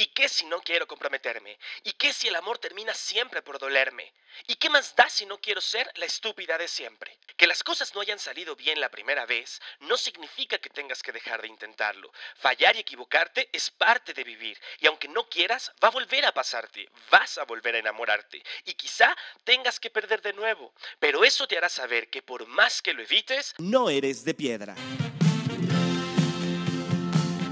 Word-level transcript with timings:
¿Y 0.00 0.06
qué 0.06 0.28
si 0.28 0.46
no 0.46 0.60
quiero 0.60 0.86
comprometerme? 0.86 1.58
¿Y 1.82 1.90
qué 1.94 2.12
si 2.12 2.28
el 2.28 2.36
amor 2.36 2.58
termina 2.58 2.94
siempre 2.94 3.42
por 3.42 3.58
dolerme? 3.58 4.12
¿Y 4.46 4.54
qué 4.54 4.70
más 4.70 4.94
da 4.94 5.10
si 5.10 5.26
no 5.26 5.40
quiero 5.40 5.60
ser 5.60 5.90
la 5.96 6.04
estúpida 6.04 6.56
de 6.56 6.68
siempre? 6.68 7.18
Que 7.36 7.48
las 7.48 7.64
cosas 7.64 7.92
no 7.96 8.00
hayan 8.00 8.20
salido 8.20 8.54
bien 8.54 8.80
la 8.80 8.90
primera 8.90 9.26
vez 9.26 9.60
no 9.80 9.96
significa 9.96 10.58
que 10.58 10.70
tengas 10.70 11.02
que 11.02 11.10
dejar 11.10 11.42
de 11.42 11.48
intentarlo. 11.48 12.12
Fallar 12.36 12.76
y 12.76 12.78
equivocarte 12.78 13.48
es 13.52 13.72
parte 13.72 14.14
de 14.14 14.22
vivir. 14.22 14.56
Y 14.78 14.86
aunque 14.86 15.08
no 15.08 15.28
quieras, 15.28 15.72
va 15.82 15.88
a 15.88 15.90
volver 15.90 16.24
a 16.26 16.32
pasarte. 16.32 16.88
Vas 17.10 17.36
a 17.36 17.42
volver 17.42 17.74
a 17.74 17.78
enamorarte. 17.78 18.40
Y 18.66 18.74
quizá 18.74 19.16
tengas 19.42 19.80
que 19.80 19.90
perder 19.90 20.22
de 20.22 20.32
nuevo. 20.32 20.72
Pero 21.00 21.24
eso 21.24 21.48
te 21.48 21.58
hará 21.58 21.68
saber 21.68 22.08
que 22.08 22.22
por 22.22 22.46
más 22.46 22.82
que 22.82 22.94
lo 22.94 23.02
evites, 23.02 23.52
no 23.58 23.90
eres 23.90 24.24
de 24.24 24.34
piedra. 24.34 24.76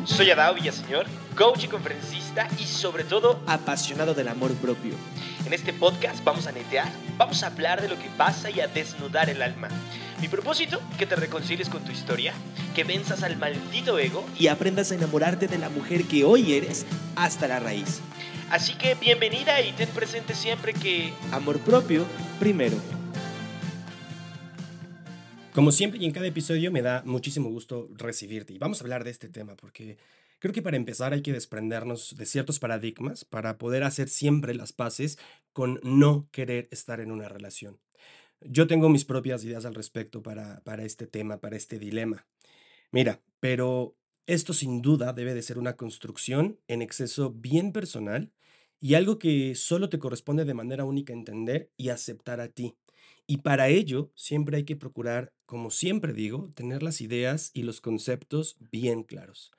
Soy 0.04 0.30
Adao 0.30 0.54
Villaseñor, 0.54 1.06
coach 1.36 1.64
y 1.64 1.68
conferencista 1.68 2.25
y 2.58 2.64
sobre 2.64 3.04
todo 3.04 3.40
apasionado 3.46 4.14
del 4.14 4.28
amor 4.28 4.52
propio. 4.54 4.94
En 5.46 5.52
este 5.52 5.72
podcast 5.72 6.22
vamos 6.22 6.46
a 6.46 6.52
netear, 6.52 6.88
vamos 7.16 7.42
a 7.42 7.46
hablar 7.46 7.80
de 7.80 7.88
lo 7.88 7.98
que 7.98 8.10
pasa 8.16 8.50
y 8.50 8.60
a 8.60 8.66
desnudar 8.66 9.30
el 9.30 9.40
alma. 9.40 9.68
Mi 10.20 10.28
propósito, 10.28 10.80
que 10.98 11.06
te 11.06 11.16
reconcilies 11.16 11.68
con 11.68 11.84
tu 11.84 11.92
historia, 11.92 12.34
que 12.74 12.84
venzas 12.84 13.22
al 13.22 13.36
maldito 13.36 13.98
ego 13.98 14.24
y 14.38 14.48
aprendas 14.48 14.92
a 14.92 14.96
enamorarte 14.96 15.48
de 15.48 15.58
la 15.58 15.70
mujer 15.70 16.04
que 16.04 16.24
hoy 16.24 16.52
eres 16.54 16.84
hasta 17.14 17.48
la 17.48 17.58
raíz. 17.58 18.00
Así 18.50 18.74
que 18.74 18.94
bienvenida 18.94 19.60
y 19.62 19.72
ten 19.72 19.88
presente 19.88 20.34
siempre 20.34 20.74
que... 20.74 21.12
Amor 21.32 21.58
propio 21.60 22.04
primero. 22.38 22.76
Como 25.54 25.72
siempre 25.72 25.98
y 26.00 26.04
en 26.04 26.12
cada 26.12 26.26
episodio 26.26 26.70
me 26.70 26.82
da 26.82 27.02
muchísimo 27.06 27.48
gusto 27.48 27.88
recibirte 27.96 28.52
y 28.52 28.58
vamos 28.58 28.80
a 28.80 28.84
hablar 28.84 29.04
de 29.04 29.10
este 29.10 29.30
tema 29.30 29.56
porque 29.56 29.96
creo 30.38 30.52
que 30.52 30.62
para 30.62 30.76
empezar 30.76 31.12
hay 31.12 31.22
que 31.22 31.32
desprendernos 31.32 32.16
de 32.16 32.26
ciertos 32.26 32.58
paradigmas 32.58 33.24
para 33.24 33.58
poder 33.58 33.82
hacer 33.82 34.08
siempre 34.08 34.54
las 34.54 34.72
paces 34.72 35.18
con 35.52 35.80
no 35.82 36.28
querer 36.32 36.68
estar 36.70 37.00
en 37.00 37.10
una 37.10 37.28
relación. 37.28 37.78
Yo 38.40 38.66
tengo 38.66 38.88
mis 38.88 39.04
propias 39.04 39.44
ideas 39.44 39.64
al 39.64 39.74
respecto 39.74 40.22
para, 40.22 40.60
para 40.60 40.84
este 40.84 41.06
tema, 41.06 41.40
para 41.40 41.56
este 41.56 41.78
dilema. 41.78 42.26
Mira, 42.92 43.22
pero 43.40 43.96
esto 44.26 44.52
sin 44.52 44.82
duda 44.82 45.12
debe 45.12 45.34
de 45.34 45.42
ser 45.42 45.58
una 45.58 45.76
construcción 45.76 46.58
en 46.68 46.82
exceso 46.82 47.30
bien 47.30 47.72
personal 47.72 48.32
y 48.80 48.94
algo 48.94 49.18
que 49.18 49.54
solo 49.54 49.88
te 49.88 49.98
corresponde 49.98 50.44
de 50.44 50.54
manera 50.54 50.84
única 50.84 51.12
entender 51.12 51.70
y 51.76 51.88
aceptar 51.88 52.40
a 52.40 52.48
ti. 52.48 52.76
Y 53.26 53.38
para 53.38 53.68
ello, 53.68 54.12
siempre 54.14 54.58
hay 54.58 54.64
que 54.64 54.76
procurar, 54.76 55.32
como 55.46 55.70
siempre 55.70 56.12
digo, 56.12 56.50
tener 56.54 56.82
las 56.82 57.00
ideas 57.00 57.50
y 57.54 57.62
los 57.62 57.80
conceptos 57.80 58.56
bien 58.70 59.02
claros. 59.02 59.50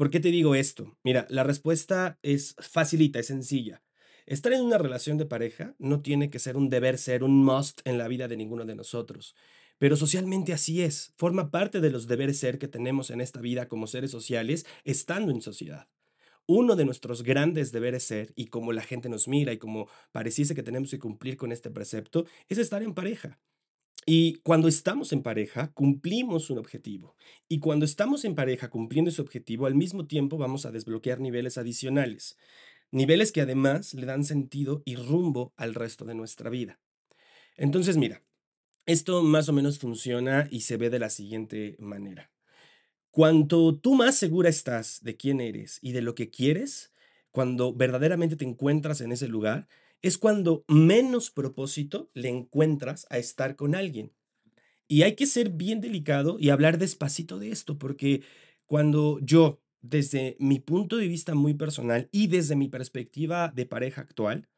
¿Por 0.00 0.08
qué 0.08 0.18
te 0.18 0.30
digo 0.30 0.54
esto? 0.54 0.96
Mira, 1.04 1.26
la 1.28 1.44
respuesta 1.44 2.18
es 2.22 2.56
facilita, 2.58 3.18
es 3.18 3.26
sencilla. 3.26 3.82
Estar 4.24 4.54
en 4.54 4.62
una 4.62 4.78
relación 4.78 5.18
de 5.18 5.26
pareja 5.26 5.74
no 5.78 6.00
tiene 6.00 6.30
que 6.30 6.38
ser 6.38 6.56
un 6.56 6.70
deber 6.70 6.96
ser, 6.96 7.22
un 7.22 7.44
must 7.44 7.82
en 7.84 7.98
la 7.98 8.08
vida 8.08 8.26
de 8.26 8.38
ninguno 8.38 8.64
de 8.64 8.74
nosotros. 8.74 9.36
Pero 9.76 9.96
socialmente 9.96 10.54
así 10.54 10.80
es, 10.80 11.12
forma 11.18 11.50
parte 11.50 11.82
de 11.82 11.90
los 11.90 12.06
deberes 12.06 12.38
ser 12.38 12.58
que 12.58 12.66
tenemos 12.66 13.10
en 13.10 13.20
esta 13.20 13.42
vida 13.42 13.68
como 13.68 13.86
seres 13.86 14.10
sociales 14.10 14.64
estando 14.84 15.32
en 15.32 15.42
sociedad 15.42 15.86
uno 16.46 16.76
de 16.76 16.86
nuestros 16.86 17.22
grandes 17.22 17.70
deberes 17.70 18.02
ser, 18.02 18.32
y 18.34 18.46
como 18.46 18.72
la 18.72 18.82
gente 18.82 19.08
nos 19.08 19.28
mira 19.28 19.52
y 19.52 19.58
como 19.58 19.88
pareciese 20.12 20.54
que 20.54 20.64
tenemos 20.64 20.90
que 20.90 20.98
cumplir 20.98 21.36
con 21.36 21.52
este 21.52 21.70
precepto, 21.70 22.24
es 22.48 22.58
estar 22.58 22.82
en 22.82 22.92
pareja. 22.92 23.38
Y 24.06 24.34
cuando 24.42 24.66
estamos 24.66 25.12
en 25.12 25.22
pareja, 25.22 25.72
cumplimos 25.72 26.50
un 26.50 26.58
objetivo. 26.58 27.16
Y 27.48 27.60
cuando 27.60 27.84
estamos 27.84 28.24
en 28.24 28.34
pareja 28.34 28.70
cumpliendo 28.70 29.10
ese 29.10 29.22
objetivo, 29.22 29.66
al 29.66 29.74
mismo 29.74 30.06
tiempo 30.06 30.38
vamos 30.38 30.66
a 30.66 30.70
desbloquear 30.70 31.20
niveles 31.20 31.58
adicionales. 31.58 32.36
Niveles 32.90 33.30
que 33.30 33.42
además 33.42 33.94
le 33.94 34.06
dan 34.06 34.24
sentido 34.24 34.82
y 34.84 34.96
rumbo 34.96 35.52
al 35.56 35.74
resto 35.74 36.04
de 36.04 36.14
nuestra 36.14 36.50
vida. 36.50 36.80
Entonces, 37.56 37.96
mira, 37.96 38.22
esto 38.86 39.22
más 39.22 39.48
o 39.48 39.52
menos 39.52 39.78
funciona 39.78 40.48
y 40.50 40.62
se 40.62 40.76
ve 40.76 40.90
de 40.90 40.98
la 40.98 41.10
siguiente 41.10 41.76
manera. 41.78 42.32
Cuanto 43.10 43.76
tú 43.76 43.94
más 43.94 44.16
segura 44.16 44.48
estás 44.48 45.02
de 45.02 45.16
quién 45.16 45.40
eres 45.40 45.78
y 45.82 45.92
de 45.92 46.02
lo 46.02 46.14
que 46.14 46.30
quieres, 46.30 46.92
cuando 47.30 47.72
verdaderamente 47.72 48.36
te 48.36 48.44
encuentras 48.44 49.00
en 49.00 49.12
ese 49.12 49.28
lugar, 49.28 49.68
es 50.02 50.18
cuando 50.18 50.64
menos 50.68 51.30
propósito 51.30 52.10
le 52.14 52.28
encuentras 52.28 53.06
a 53.10 53.18
estar 53.18 53.56
con 53.56 53.74
alguien. 53.74 54.12
Y 54.88 55.02
hay 55.02 55.14
que 55.14 55.26
ser 55.26 55.50
bien 55.50 55.80
delicado 55.80 56.36
y 56.38 56.50
hablar 56.50 56.78
despacito 56.78 57.38
de 57.38 57.50
esto, 57.50 57.78
porque 57.78 58.22
cuando 58.66 59.18
yo, 59.22 59.60
desde 59.82 60.36
mi 60.40 60.58
punto 60.60 60.96
de 60.96 61.08
vista 61.08 61.34
muy 61.34 61.54
personal 61.54 62.08
y 62.12 62.26
desde 62.26 62.56
mi 62.56 62.68
perspectiva 62.68 63.52
de 63.54 63.66
pareja 63.66 64.00
actual, 64.02 64.48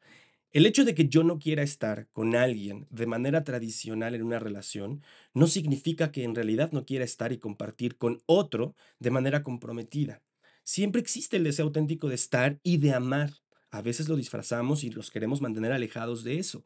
el 0.51 0.65
hecho 0.67 0.85
de 0.85 0.95
que 0.95 1.07
yo 1.09 1.23
no 1.23 1.39
quiera 1.39 1.63
estar 1.63 2.07
con 2.11 2.35
alguien 2.35 2.87
de 2.91 3.07
manera 3.07 3.43
tradicional 3.43 4.15
en 4.15 4.23
una 4.23 4.39
relación 4.39 5.01
no 5.33 5.47
significa 5.47 6.11
que 6.11 6.23
en 6.23 6.35
realidad 6.35 6.71
no 6.71 6.85
quiera 6.85 7.05
estar 7.05 7.31
y 7.31 7.39
compartir 7.39 7.97
con 7.97 8.21
otro 8.27 8.75
de 8.99 9.11
manera 9.11 9.43
comprometida. 9.43 10.21
Siempre 10.63 11.01
existe 11.01 11.37
el 11.37 11.43
deseo 11.43 11.65
auténtico 11.65 12.07
de 12.07 12.15
estar 12.15 12.59
y 12.63 12.77
de 12.77 12.93
amar. 12.93 13.31
A 13.73 13.81
veces 13.81 14.07
lo 14.07 14.15
disfrazamos 14.15 14.83
y 14.83 14.91
los 14.91 15.09
queremos 15.09 15.41
mantener 15.41 15.71
alejados 15.71 16.23
de 16.23 16.37
eso. 16.37 16.63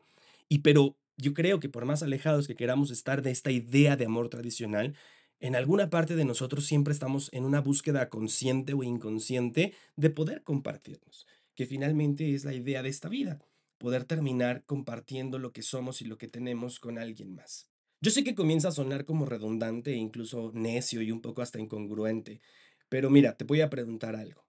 Y 0.50 0.60
pero 0.60 0.98
yo 1.16 1.34
creo 1.34 1.62
que 1.62 1.70
por 1.70 1.86
más 1.86 2.04
alejados 2.04 2.48
que 2.48 2.56
queramos 2.58 2.92
estar 2.92 3.22
de 3.22 3.32
esta 3.32 3.50
idea 3.50 3.96
de 3.96 4.04
amor 4.04 4.28
tradicional, 4.28 4.94
en 5.40 5.56
alguna 5.56 5.90
parte 5.90 6.18
de 6.18 6.26
nosotros 6.26 6.66
siempre 6.66 6.92
estamos 6.92 7.30
en 7.32 7.46
una 7.46 7.62
búsqueda 7.62 8.10
consciente 8.10 8.74
o 8.74 8.84
inconsciente 8.84 9.74
de 9.96 10.10
poder 10.10 10.44
compartirnos, 10.44 11.26
que 11.56 11.66
finalmente 11.66 12.36
es 12.36 12.44
la 12.44 12.54
idea 12.54 12.84
de 12.84 12.90
esta 12.90 13.08
vida 13.08 13.40
poder 13.78 14.04
terminar 14.04 14.66
compartiendo 14.66 15.40
lo 15.40 15.54
que 15.54 15.62
somos 15.62 16.02
y 16.02 16.06
lo 16.06 16.18
que 16.18 16.28
tenemos 16.28 16.82
con 16.82 16.98
alguien 16.98 17.36
más. 17.36 17.70
Yo 18.02 18.12
sé 18.12 18.26
que 18.26 18.36
comienza 18.36 18.68
a 18.68 18.74
sonar 18.74 19.06
como 19.06 19.26
redundante 19.26 19.94
e 19.94 19.96
incluso 19.96 20.52
necio 20.54 21.02
y 21.02 21.12
un 21.12 21.22
poco 21.22 21.42
hasta 21.42 21.62
incongruente, 21.62 22.42
pero 22.90 23.10
mira, 23.10 23.38
te 23.38 23.46
voy 23.46 23.62
a 23.62 23.70
preguntar 23.70 24.18
algo. 24.18 24.47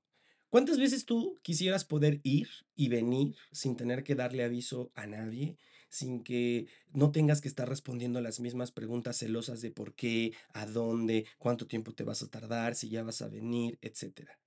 ¿Cuántas 0.51 0.79
veces 0.79 1.05
tú 1.05 1.39
quisieras 1.43 1.85
poder 1.85 2.21
ir 2.23 2.49
y 2.75 2.89
venir 2.89 3.37
sin 3.53 3.77
tener 3.77 4.03
que 4.03 4.15
darle 4.15 4.45
aviso 4.45 4.91
a 4.95 5.07
nadie, 5.07 5.57
sin 5.91 6.23
que 6.23 6.67
no 6.93 7.13
tengas 7.13 7.41
que 7.41 7.49
estar 7.49 7.69
respondiendo 7.69 8.21
las 8.21 8.41
mismas 8.41 8.73
preguntas 8.73 9.19
celosas 9.19 9.61
de 9.61 9.71
por 9.71 9.95
qué, 9.95 10.33
a 10.55 10.65
dónde, 10.65 11.27
cuánto 11.39 11.67
tiempo 11.67 11.93
te 11.93 12.05
vas 12.05 12.23
a 12.23 12.29
tardar, 12.29 12.75
si 12.75 12.89
ya 12.89 13.03
vas 13.03 13.21
a 13.21 13.29
venir, 13.29 13.79
etcétera? 13.83 14.39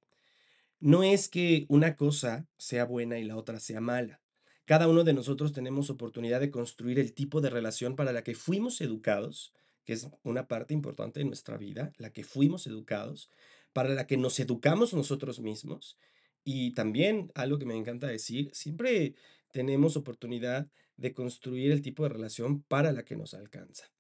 No 0.80 1.04
es 1.04 1.30
que 1.30 1.66
una 1.70 1.96
cosa 1.96 2.48
sea 2.58 2.86
buena 2.86 3.20
y 3.20 3.24
la 3.24 3.38
otra 3.38 3.60
sea 3.60 3.82
mala. 3.82 4.22
Cada 4.66 4.88
uno 4.88 5.04
de 5.04 5.14
nosotros 5.14 5.54
tenemos 5.54 5.92
oportunidad 5.92 6.40
de 6.40 6.50
construir 6.50 6.98
el 6.98 7.14
tipo 7.14 7.42
de 7.42 7.52
relación 7.52 7.96
para 7.96 8.12
la 8.12 8.24
que 8.24 8.34
fuimos 8.34 8.82
educados, 8.82 9.54
que 9.86 9.94
es 9.94 10.08
una 10.24 10.48
parte 10.48 10.74
importante 10.74 11.20
de 11.20 11.26
nuestra 11.26 11.58
vida, 11.58 11.94
la 11.98 12.12
que 12.12 12.24
fuimos 12.24 12.66
educados, 12.66 13.30
para 13.74 13.90
la 13.90 14.08
que 14.08 14.18
nos 14.18 14.40
educamos 14.40 14.94
nosotros 14.94 15.40
mismos. 15.40 15.98
Y 16.44 16.72
también, 16.72 17.32
algo 17.36 17.60
que 17.60 17.66
me 17.66 17.78
encanta 17.78 18.08
decir, 18.08 18.50
siempre 18.54 19.16
tenemos 19.52 19.96
oportunidad 19.96 20.68
de 20.98 21.14
construir 21.14 21.72
el 21.72 21.82
tipo 21.82 22.04
de 22.04 22.10
relación 22.10 22.64
para 22.64 22.92
la 22.92 23.04
que 23.04 23.16
nos 23.16 23.34
alcanza. 23.34 23.92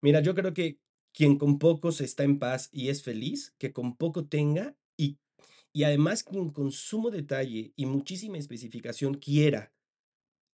Mira, 0.00 0.20
yo 0.20 0.34
creo 0.34 0.52
que 0.52 0.78
quien 1.12 1.38
con 1.38 1.58
poco 1.58 1.92
se 1.92 2.04
está 2.04 2.24
en 2.24 2.38
paz 2.38 2.68
y 2.72 2.88
es 2.88 3.02
feliz, 3.02 3.54
que 3.58 3.72
con 3.72 3.96
poco 3.96 4.26
tenga 4.26 4.76
y, 4.96 5.18
y 5.72 5.84
además 5.84 6.24
quien 6.24 6.50
con 6.50 6.72
sumo 6.72 7.10
detalle 7.10 7.72
y 7.76 7.86
muchísima 7.86 8.38
especificación 8.38 9.14
quiera 9.14 9.72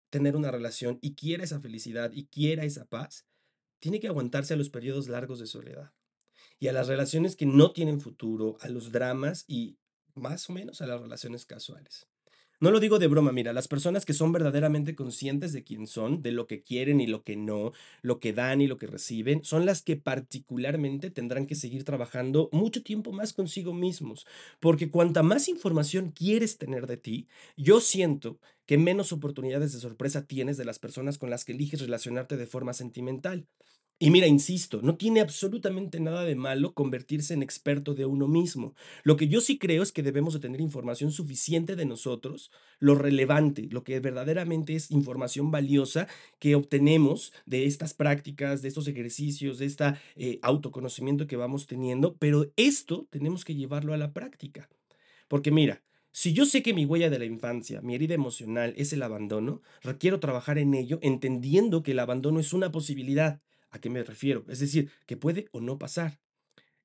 tener 0.10 0.36
una 0.36 0.52
relación 0.52 0.98
y 1.02 1.16
quiera 1.16 1.44
esa 1.44 1.60
felicidad 1.60 2.12
y 2.14 2.26
quiera 2.26 2.66
esa 2.66 2.86
paz, 2.86 3.26
tiene 3.80 4.00
que 4.00 4.08
aguantarse 4.08 4.54
a 4.54 4.58
los 4.58 4.70
periodos 4.70 5.08
largos 5.08 5.40
de 5.40 5.48
soledad 5.48 5.94
y 6.59 6.68
a 6.68 6.74
las 6.74 6.88
relaciones 6.88 7.36
que 7.36 7.46
no 7.46 7.72
tienen 7.72 8.02
futuro, 8.02 8.58
a 8.62 8.70
los 8.70 8.92
dramas 8.92 9.46
y 9.47 9.78
más 10.16 10.50
o 10.50 10.53
menos 10.53 10.81
a 10.81 10.88
las 10.88 11.02
relaciones 11.02 11.46
casuales. 11.46 12.08
No 12.62 12.72
lo 12.72 12.81
digo 12.81 13.00
de 13.00 13.07
broma, 13.07 13.31
mira, 13.31 13.54
las 13.54 13.69
personas 13.69 14.06
que 14.06 14.13
son 14.13 14.34
verdaderamente 14.34 14.94
conscientes 14.94 15.54
de 15.54 15.63
quién 15.63 15.88
son, 15.88 16.22
de 16.22 16.34
lo 16.34 16.45
que 16.45 16.62
quieren 16.62 17.00
y 17.00 17.07
lo 17.07 17.24
que 17.24 17.38
no, 17.38 17.72
lo 18.01 18.19
que 18.19 18.34
dan 18.34 18.60
y 18.60 18.68
lo 18.68 18.78
que 18.78 18.86
reciben, 18.86 19.45
son 19.45 19.66
las 19.66 19.81
que 19.81 19.95
particularmente 19.95 21.10
tendrán 21.10 21.45
que 21.48 21.56
seguir 21.56 21.86
trabajando 21.86 22.50
mucho 22.51 22.84
tiempo 22.84 23.13
más 23.13 23.31
consigo 23.31 23.74
mismos, 23.74 24.28
porque 24.60 24.89
cuanta 24.89 25.24
más 25.24 25.48
información 25.48 26.12
quieres 26.12 26.57
tener 26.57 26.86
de 26.86 26.98
ti, 26.98 27.30
yo 27.56 27.80
siento 27.80 28.39
que 28.66 28.78
menos 28.78 29.13
oportunidades 29.13 29.72
de 29.72 29.80
sorpresa 29.80 30.28
tienes 30.28 30.57
de 30.57 30.66
las 30.66 30.80
personas 30.80 31.18
con 31.18 31.30
las 31.30 31.45
que 31.45 31.54
eliges 31.54 31.80
relacionarte 31.80 32.36
de 32.36 32.45
forma 32.45 32.74
sentimental. 32.74 33.48
Y 34.01 34.12
mira, 34.12 34.28
insisto, 34.28 34.80
no 34.81 34.96
tiene 34.96 35.19
absolutamente 35.19 36.00
nada 36.00 36.24
de 36.24 36.36
malo 36.36 36.74
convertirse 36.74 37.34
en 37.34 37.44
experto 37.44 37.94
de 37.96 38.06
uno 38.06 38.30
mismo. 38.30 38.74
Lo 39.04 39.18
que 39.18 39.28
yo 39.28 39.42
sí 39.42 39.57
creo 39.57 39.84
es 39.84 39.92
que 39.92 40.04
debemos 40.04 40.34
de 40.34 40.40
tener 40.40 40.62
información 40.62 41.12
suficiente 41.12 41.75
de 41.75 41.86
nosotros, 41.86 42.50
lo 42.80 42.96
relevante, 42.96 43.68
lo 43.69 43.84
que 43.84 44.00
verdaderamente 44.00 44.74
es 44.74 44.90
información 44.90 45.51
valiosa 45.51 46.07
que 46.40 46.56
obtenemos 46.56 47.34
de 47.46 47.66
estas 47.66 47.94
prácticas, 47.94 48.62
de 48.62 48.69
estos 48.69 48.88
ejercicios, 48.88 49.57
de 49.60 49.66
este 49.66 49.84
autoconocimiento 50.44 51.28
que 51.28 51.36
vamos 51.36 51.68
teniendo, 51.68 52.16
pero 52.18 52.50
esto 52.56 53.06
tenemos 53.10 53.44
que 53.44 53.56
llevarlo 53.56 53.94
a 53.94 53.98
la 53.98 54.13
práctica. 54.13 54.69
Porque 55.28 55.51
mira, 55.51 55.84
Si 56.12 56.34
yo 56.34 56.46
sé 56.46 56.63
que 56.63 56.74
mi 56.74 56.86
huella 56.86 57.10
de 57.10 57.19
la 57.19 57.25
infancia, 57.25 57.81
mi 57.81 57.94
herida 57.96 58.16
emocional 58.16 58.74
es 58.78 58.94
el 58.94 59.04
abandono, 59.04 59.62
requiero 59.84 60.19
trabajar 60.19 60.57
en 60.57 60.74
ello 60.74 60.98
entendiendo 61.04 61.84
que 61.84 61.92
el 61.92 62.00
abandono 62.00 62.40
es 62.40 62.51
una 62.54 62.72
posibilidad. 62.72 63.40
¿A 63.69 63.80
qué 63.80 63.89
me 63.89 64.04
refiero? 64.04 64.45
Es 64.48 64.60
decir, 64.60 64.89
que 65.06 65.18
puede 65.18 65.48
o 65.51 65.62
no 65.62 65.77
pasar. 65.77 66.19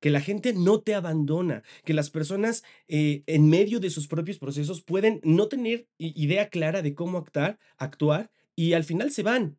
Que 0.01 0.11
la 0.11 0.21
gente 0.21 0.53
no 0.53 0.81
te 0.81 0.95
abandona, 0.95 1.63
que 1.85 1.95
las 1.95 2.11
personas 2.11 2.63
eh, 2.89 3.23
en 3.27 3.49
medio 3.49 3.81
de 3.81 3.91
sus 3.91 4.07
propios 4.07 4.39
procesos 4.39 4.83
pueden 4.83 5.21
no 5.25 5.49
tener 5.49 5.89
idea 5.99 6.51
clara 6.51 6.83
de 6.83 6.95
cómo 6.95 7.19
actuar, 7.19 7.59
actuar 7.79 8.31
y 8.55 8.75
al 8.75 8.85
final 8.85 9.11
se 9.13 9.23
van. 9.23 9.59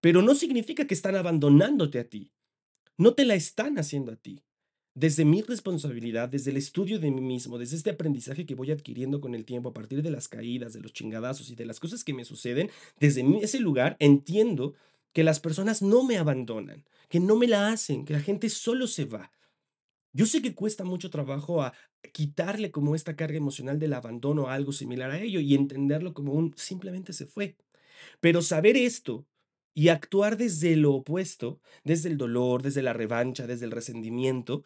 Pero 0.00 0.22
no 0.22 0.34
significa 0.34 0.86
que 0.86 0.94
están 0.94 1.16
abandonándote 1.16 1.98
a 1.98 2.08
ti. 2.08 2.30
No 2.96 3.14
te 3.14 3.24
la 3.24 3.34
están 3.34 3.78
haciendo 3.78 4.12
a 4.12 4.16
ti 4.16 4.42
desde 4.94 5.24
mi 5.24 5.42
responsabilidad, 5.42 6.28
desde 6.28 6.52
el 6.52 6.56
estudio 6.56 7.00
de 7.00 7.10
mí 7.10 7.20
mismo, 7.20 7.58
desde 7.58 7.76
este 7.76 7.90
aprendizaje 7.90 8.46
que 8.46 8.54
voy 8.54 8.70
adquiriendo 8.70 9.20
con 9.20 9.34
el 9.34 9.44
tiempo 9.44 9.70
a 9.70 9.74
partir 9.74 10.02
de 10.02 10.10
las 10.10 10.28
caídas, 10.28 10.72
de 10.72 10.80
los 10.80 10.92
chingadazos 10.92 11.50
y 11.50 11.56
de 11.56 11.66
las 11.66 11.80
cosas 11.80 12.04
que 12.04 12.14
me 12.14 12.24
suceden, 12.24 12.70
desde 13.00 13.24
ese 13.42 13.58
lugar 13.58 13.96
entiendo 13.98 14.74
que 15.14 15.24
las 15.24 15.40
personas 15.40 15.80
no 15.80 16.02
me 16.02 16.18
abandonan, 16.18 16.84
que 17.08 17.20
no 17.20 17.36
me 17.36 17.46
la 17.46 17.68
hacen, 17.70 18.04
que 18.04 18.12
la 18.12 18.20
gente 18.20 18.50
solo 18.50 18.86
se 18.86 19.06
va. 19.06 19.32
Yo 20.12 20.26
sé 20.26 20.42
que 20.42 20.54
cuesta 20.54 20.84
mucho 20.84 21.08
trabajo 21.08 21.62
a 21.62 21.72
quitarle 22.12 22.70
como 22.70 22.94
esta 22.94 23.16
carga 23.16 23.38
emocional 23.38 23.78
del 23.78 23.94
abandono 23.94 24.48
a 24.48 24.54
algo 24.54 24.72
similar 24.72 25.12
a 25.12 25.20
ello 25.20 25.40
y 25.40 25.54
entenderlo 25.54 26.12
como 26.14 26.34
un 26.34 26.52
simplemente 26.56 27.12
se 27.12 27.26
fue. 27.26 27.56
Pero 28.20 28.42
saber 28.42 28.76
esto 28.76 29.24
y 29.72 29.88
actuar 29.88 30.36
desde 30.36 30.76
lo 30.76 30.94
opuesto, 30.94 31.60
desde 31.84 32.08
el 32.10 32.18
dolor, 32.18 32.62
desde 32.62 32.82
la 32.82 32.92
revancha, 32.92 33.46
desde 33.46 33.66
el 33.66 33.70
resentimiento, 33.70 34.64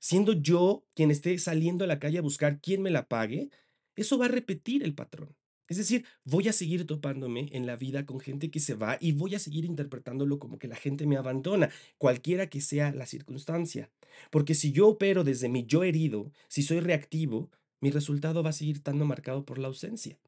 siendo 0.00 0.32
yo 0.32 0.84
quien 0.94 1.10
esté 1.10 1.38
saliendo 1.38 1.84
a 1.84 1.86
la 1.86 1.98
calle 1.98 2.18
a 2.18 2.22
buscar 2.22 2.60
quién 2.60 2.82
me 2.82 2.90
la 2.90 3.08
pague, 3.08 3.50
eso 3.94 4.18
va 4.18 4.24
a 4.26 4.28
repetir 4.28 4.82
el 4.82 4.94
patrón. 4.94 5.36
Es 5.68 5.76
decir, 5.76 6.04
voy 6.24 6.48
a 6.48 6.52
seguir 6.52 6.86
topándome 6.86 7.48
en 7.52 7.66
la 7.66 7.76
vida 7.76 8.04
con 8.04 8.20
gente 8.20 8.50
que 8.50 8.60
se 8.60 8.74
va 8.74 8.98
y 9.00 9.12
voy 9.12 9.34
a 9.34 9.38
seguir 9.38 9.64
interpretándolo 9.64 10.38
como 10.38 10.58
que 10.58 10.68
la 10.68 10.76
gente 10.76 11.06
me 11.06 11.16
abandona, 11.16 11.70
cualquiera 11.98 12.48
que 12.48 12.60
sea 12.60 12.92
la 12.92 13.06
circunstancia. 13.06 13.90
Porque 14.30 14.54
si 14.54 14.72
yo 14.72 14.88
opero 14.88 15.24
desde 15.24 15.48
mi 15.48 15.64
yo 15.64 15.84
herido, 15.84 16.30
si 16.48 16.62
soy 16.62 16.80
reactivo, 16.80 17.50
mi 17.80 17.90
resultado 17.90 18.42
va 18.42 18.50
a 18.50 18.54
seguir 18.54 18.76
estando 18.76 19.04
marcado 19.04 19.44
por 19.44 19.58
la 19.58 19.68
ausencia. 19.68 20.18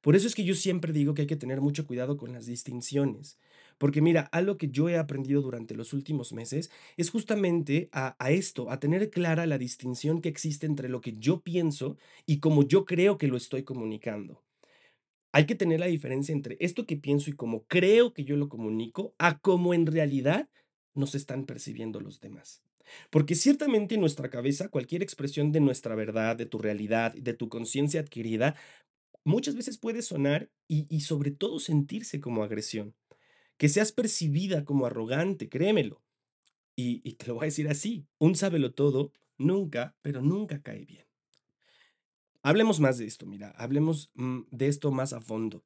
Por 0.00 0.16
eso 0.16 0.26
es 0.26 0.34
que 0.34 0.44
yo 0.44 0.54
siempre 0.54 0.92
digo 0.92 1.14
que 1.14 1.22
hay 1.22 1.28
que 1.28 1.36
tener 1.36 1.60
mucho 1.60 1.86
cuidado 1.86 2.16
con 2.16 2.32
las 2.32 2.46
distinciones. 2.46 3.38
Porque 3.80 4.02
mira, 4.02 4.28
algo 4.30 4.58
que 4.58 4.68
yo 4.68 4.90
he 4.90 4.98
aprendido 4.98 5.40
durante 5.40 5.74
los 5.74 5.94
últimos 5.94 6.34
meses 6.34 6.70
es 6.98 7.08
justamente 7.08 7.88
a, 7.92 8.14
esto, 8.30 8.70
a 8.70 8.78
tener 8.78 9.08
clara 9.08 9.46
la 9.46 9.56
distinción 9.56 10.20
que 10.20 10.28
existe 10.28 10.66
entre 10.66 10.90
lo 10.90 11.00
que 11.00 11.16
yo 11.16 11.40
pienso 11.40 11.96
y 12.26 12.40
cómo 12.40 12.62
yo 12.62 12.84
creo 12.84 13.16
que 13.16 13.26
lo 13.26 13.38
estoy 13.38 13.62
comunicando. 13.62 14.44
Hay 15.32 15.46
que 15.46 15.54
tener 15.54 15.80
la 15.80 15.86
diferencia 15.86 16.34
entre 16.34 16.58
esto 16.60 16.84
que 16.84 16.98
pienso 16.98 17.30
y 17.30 17.32
cómo 17.32 17.64
creo 17.68 18.12
que 18.12 18.24
yo 18.24 18.36
lo 18.36 18.50
comunico 18.50 19.14
a 19.16 19.38
cómo 19.38 19.72
en 19.72 19.86
realidad 19.86 20.50
nos 20.94 21.14
están 21.14 21.46
percibiendo 21.46 22.02
los 22.02 22.20
demás. 22.20 22.62
Porque 23.08 23.34
ciertamente 23.34 23.94
en 23.94 24.02
nuestra 24.02 24.28
cabeza 24.28 24.68
cualquier 24.68 25.02
expresión 25.02 25.52
de 25.52 25.60
nuestra 25.60 25.94
verdad, 25.94 26.36
de 26.36 26.44
tu 26.44 26.58
realidad, 26.58 27.14
de 27.14 27.32
tu 27.32 27.48
conciencia 27.48 28.02
adquirida, 28.02 28.56
muchas 29.24 29.54
veces 29.56 29.78
puede 29.78 30.02
sonar 30.02 30.50
y, 30.68 30.84
y 30.94 31.00
sobre 31.00 31.30
todo 31.30 31.58
sentirse 31.60 32.20
como 32.20 32.44
agresión 32.44 32.94
que 33.60 33.68
seas 33.68 33.92
percibida 33.92 34.64
como 34.64 34.86
arrogante, 34.86 35.50
créemelo. 35.50 36.00
Y, 36.76 37.00
te 37.12 37.26
lo 37.26 37.34
voy 37.34 37.42
a 37.42 37.44
decir 37.44 37.68
así, 37.68 38.06
un 38.16 38.34
sábelo 38.34 38.72
todo 38.72 39.12
nunca, 39.36 39.94
pero 40.00 40.22
nunca 40.22 40.62
cae 40.62 40.86
bien. 40.86 41.04
Hablemos 42.40 42.80
más 42.80 42.96
de 42.96 43.04
esto, 43.04 43.26
mira, 43.26 43.50
hablemos 43.58 44.12
mm, 44.14 44.44
de 44.50 44.66
esto 44.66 44.90
más 44.92 45.12
a 45.12 45.20
fondo. 45.20 45.62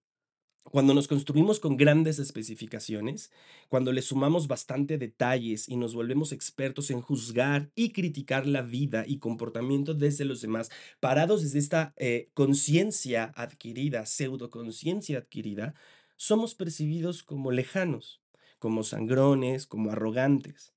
Cuando 0.65 0.93
nos 0.93 1.07
construimos 1.07 1.61
con 1.61 1.77
grandes 1.77 2.19
especificaciones, 2.19 3.31
cuando 3.69 3.93
le 3.93 4.03
sumamos 4.03 4.49
bastante 4.49 4.99
detalles 4.99 5.69
y 5.69 5.77
nos 5.77 5.95
volvemos 5.95 6.33
expertos 6.33 6.91
en 6.91 7.01
juzgar 7.01 7.71
y 7.77 7.91
criticar 7.91 8.45
la 8.45 8.63
vida 8.63 9.05
y 9.07 9.19
comportamiento 9.19 9.95
desde 9.95 10.25
los 10.25 10.41
demás, 10.41 10.69
parados 10.99 11.45
desde 11.45 11.61
esta 11.61 11.95
eh, 11.97 12.29
conciencia 12.35 13.33
adquirida, 13.37 14.05
pseudoconciencia 14.05 15.19
adquirida, 15.19 15.75
somos 16.25 16.55
percibidos 16.55 17.23
como 17.23 17.53
lejanos, 17.53 18.23
como 18.59 18.83
sangrones, 18.83 19.67
como 19.67 19.91
arrogantes. 19.91 20.73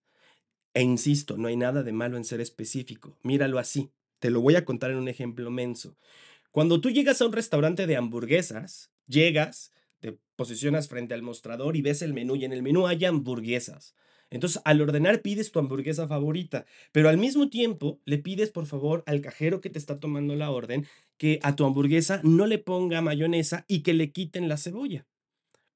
E 0.73 0.81
insisto, 0.81 1.37
no 1.37 1.47
hay 1.47 1.55
nada 1.55 1.83
de 1.83 1.93
malo 1.93 2.17
en 2.17 2.25
ser 2.25 2.41
específico. 2.41 3.17
Míralo 3.23 3.57
así. 3.57 3.89
Te 4.19 4.29
lo 4.29 4.41
voy 4.41 4.55
a 4.55 4.65
contar 4.65 4.91
en 4.91 4.97
un 4.97 5.07
ejemplo 5.07 5.49
menso. 5.49 5.95
Cuando 6.51 6.81
tú 6.81 6.89
llegas 6.89 7.21
a 7.21 7.25
un 7.25 7.31
restaurante 7.31 7.87
de 7.87 7.95
hamburguesas, 7.95 8.91
llegas, 9.07 9.71
te 9.99 10.19
posicionas 10.35 10.89
frente 10.89 11.13
al 11.13 11.21
mostrador 11.21 11.77
y 11.77 11.81
ves 11.81 12.01
el 12.01 12.13
menú 12.13 12.35
y 12.35 12.43
en 12.43 12.51
el 12.51 12.61
menú 12.61 12.85
hay 12.85 13.05
hamburguesas. 13.05 13.95
Entonces, 14.29 14.61
al 14.65 14.81
ordenar 14.81 15.21
pides 15.21 15.53
tu 15.53 15.59
hamburguesa 15.59 16.09
favorita, 16.09 16.65
pero 16.91 17.07
al 17.07 17.17
mismo 17.17 17.49
tiempo 17.49 18.01
le 18.03 18.17
pides 18.17 18.51
por 18.51 18.65
favor 18.65 19.01
al 19.07 19.21
cajero 19.21 19.61
que 19.61 19.69
te 19.69 19.79
está 19.79 20.01
tomando 20.01 20.35
la 20.35 20.51
orden 20.51 20.85
que 21.15 21.39
a 21.41 21.55
tu 21.55 21.63
hamburguesa 21.65 22.19
no 22.23 22.47
le 22.47 22.57
ponga 22.57 23.01
mayonesa 23.01 23.63
y 23.69 23.81
que 23.81 23.93
le 23.93 24.11
quiten 24.11 24.49
la 24.49 24.57
cebolla. 24.57 25.05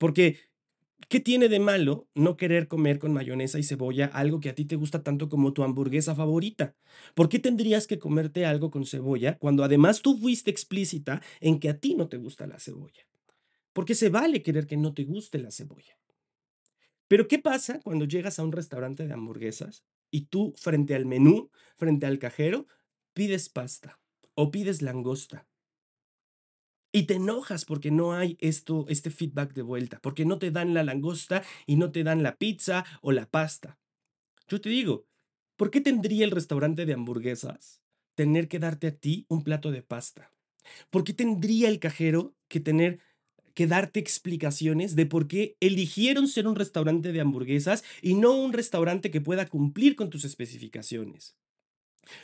Porque, 0.01 0.39
¿qué 1.09 1.19
tiene 1.19 1.47
de 1.47 1.59
malo 1.59 2.09
no 2.15 2.35
querer 2.35 2.67
comer 2.67 2.97
con 2.97 3.13
mayonesa 3.13 3.59
y 3.59 3.63
cebolla 3.63 4.07
algo 4.07 4.39
que 4.39 4.49
a 4.49 4.55
ti 4.55 4.65
te 4.65 4.75
gusta 4.75 5.03
tanto 5.03 5.29
como 5.29 5.53
tu 5.53 5.61
hamburguesa 5.61 6.15
favorita? 6.15 6.75
¿Por 7.13 7.29
qué 7.29 7.37
tendrías 7.37 7.85
que 7.85 7.99
comerte 7.99 8.47
algo 8.47 8.71
con 8.71 8.87
cebolla 8.87 9.37
cuando 9.37 9.63
además 9.63 10.01
tú 10.01 10.17
fuiste 10.17 10.49
explícita 10.49 11.21
en 11.39 11.59
que 11.59 11.69
a 11.69 11.77
ti 11.77 11.93
no 11.93 12.09
te 12.09 12.17
gusta 12.17 12.47
la 12.47 12.57
cebolla? 12.59 13.05
Porque 13.73 13.93
se 13.93 14.09
vale 14.09 14.41
querer 14.41 14.65
que 14.65 14.75
no 14.75 14.95
te 14.95 15.03
guste 15.03 15.37
la 15.37 15.51
cebolla. 15.51 15.95
Pero 17.07 17.27
¿qué 17.27 17.37
pasa 17.37 17.79
cuando 17.81 18.05
llegas 18.05 18.39
a 18.39 18.43
un 18.43 18.53
restaurante 18.53 19.05
de 19.05 19.13
hamburguesas 19.13 19.83
y 20.09 20.21
tú 20.21 20.55
frente 20.57 20.95
al 20.95 21.05
menú, 21.05 21.51
frente 21.77 22.07
al 22.07 22.17
cajero, 22.17 22.65
pides 23.13 23.49
pasta 23.49 23.99
o 24.33 24.49
pides 24.49 24.81
langosta 24.81 25.47
y 26.91 27.03
te 27.03 27.15
enojas 27.15 27.65
porque 27.65 27.91
no 27.91 28.13
hay 28.13 28.37
esto, 28.39 28.85
este 28.89 29.11
feedback 29.11 29.53
de 29.53 29.61
vuelta, 29.61 29.99
porque 30.01 30.25
no 30.25 30.39
te 30.39 30.51
dan 30.51 30.73
la 30.73 30.83
langosta 30.83 31.43
y 31.65 31.77
no 31.77 31.91
te 31.91 32.03
dan 32.03 32.23
la 32.23 32.37
pizza 32.37 32.85
o 33.01 33.11
la 33.11 33.29
pasta. 33.29 33.79
Yo 34.47 34.59
te 34.59 34.69
digo, 34.69 35.05
¿por 35.55 35.71
qué 35.71 35.81
tendría 35.81 36.25
el 36.25 36.31
restaurante 36.31 36.85
de 36.85 36.93
hamburguesas 36.93 37.81
tener 38.15 38.47
que 38.47 38.59
darte 38.59 38.87
a 38.87 38.95
ti 38.95 39.25
un 39.29 39.43
plato 39.43 39.71
de 39.71 39.81
pasta? 39.81 40.31
¿Por 40.89 41.03
qué 41.03 41.13
tendría 41.13 41.69
el 41.69 41.79
cajero 41.79 42.35
que 42.47 42.59
tener 42.59 42.99
que 43.53 43.67
darte 43.67 43.99
explicaciones 43.99 44.95
de 44.95 45.05
por 45.05 45.27
qué 45.27 45.57
eligieron 45.59 46.27
ser 46.27 46.47
un 46.47 46.55
restaurante 46.55 47.11
de 47.11 47.21
hamburguesas 47.21 47.83
y 48.01 48.13
no 48.13 48.33
un 48.33 48.53
restaurante 48.53 49.11
que 49.11 49.21
pueda 49.21 49.47
cumplir 49.47 49.95
con 49.95 50.09
tus 50.09 50.25
especificaciones? 50.25 51.35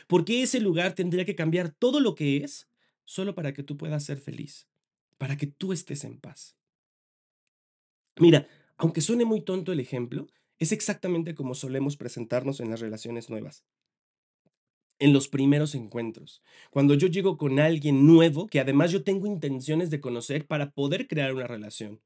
¿Por 0.06 0.24
qué 0.24 0.42
ese 0.42 0.60
lugar 0.60 0.94
tendría 0.94 1.24
que 1.24 1.36
cambiar 1.36 1.70
todo 1.70 2.00
lo 2.00 2.14
que 2.14 2.38
es 2.38 2.68
solo 3.08 3.34
para 3.34 3.54
que 3.54 3.62
tú 3.62 3.78
puedas 3.78 4.04
ser 4.04 4.18
feliz, 4.18 4.68
para 5.16 5.38
que 5.38 5.46
tú 5.46 5.72
estés 5.72 6.04
en 6.04 6.20
paz. 6.20 6.58
Mira, 8.20 8.46
aunque 8.76 9.00
suene 9.00 9.24
muy 9.24 9.40
tonto 9.40 9.72
el 9.72 9.80
ejemplo, 9.80 10.26
es 10.58 10.72
exactamente 10.72 11.34
como 11.34 11.54
solemos 11.54 11.96
presentarnos 11.96 12.60
en 12.60 12.68
las 12.68 12.80
relaciones 12.80 13.30
nuevas. 13.30 13.64
En 14.98 15.14
los 15.14 15.28
primeros 15.28 15.74
encuentros, 15.74 16.42
cuando 16.70 16.92
yo 16.94 17.08
llego 17.08 17.38
con 17.38 17.60
alguien 17.60 18.06
nuevo 18.06 18.46
que 18.46 18.60
además 18.60 18.92
yo 18.92 19.02
tengo 19.02 19.26
intenciones 19.26 19.88
de 19.88 20.00
conocer 20.00 20.46
para 20.46 20.72
poder 20.72 21.08
crear 21.08 21.32
una 21.32 21.46
relación. 21.46 22.02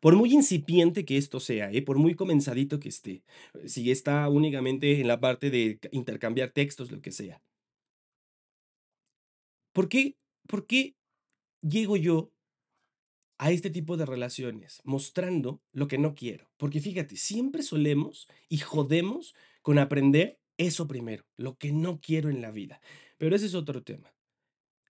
Por 0.00 0.16
muy 0.16 0.32
incipiente 0.32 1.04
que 1.04 1.18
esto 1.18 1.38
sea, 1.38 1.70
¿eh? 1.70 1.82
por 1.82 1.98
muy 1.98 2.14
comenzadito 2.14 2.80
que 2.80 2.88
esté, 2.88 3.24
si 3.66 3.90
está 3.90 4.26
únicamente 4.30 5.02
en 5.02 5.08
la 5.08 5.20
parte 5.20 5.50
de 5.50 5.80
intercambiar 5.90 6.50
textos, 6.50 6.90
lo 6.90 7.02
que 7.02 7.12
sea. 7.12 7.42
¿Por 9.72 9.90
qué 9.90 10.16
¿por 10.46 10.66
qué 10.66 10.96
llego 11.62 11.96
yo 11.96 12.32
a 13.38 13.50
este 13.50 13.70
tipo 13.70 13.96
de 13.96 14.06
relaciones 14.06 14.80
mostrando 14.84 15.62
lo 15.72 15.88
que 15.88 15.98
no 15.98 16.14
quiero? 16.14 16.50
Porque 16.56 16.80
fíjate, 16.80 17.16
siempre 17.16 17.62
solemos 17.62 18.28
y 18.48 18.58
jodemos 18.58 19.34
con 19.62 19.78
aprender 19.78 20.40
eso 20.58 20.86
primero, 20.86 21.24
lo 21.36 21.58
que 21.58 21.72
no 21.72 22.00
quiero 22.00 22.30
en 22.30 22.40
la 22.40 22.50
vida. 22.50 22.80
Pero 23.18 23.36
ese 23.36 23.46
es 23.46 23.54
otro 23.54 23.82
tema. 23.82 24.14